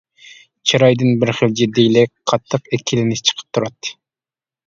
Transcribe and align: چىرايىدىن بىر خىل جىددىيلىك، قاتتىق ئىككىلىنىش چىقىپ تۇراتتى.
چىرايىدىن 0.69 1.11
بىر 1.23 1.31
خىل 1.39 1.53
جىددىيلىك، 1.59 2.11
قاتتىق 2.31 2.71
ئىككىلىنىش 2.77 3.23
چىقىپ 3.31 3.51
تۇراتتى. 3.59 3.95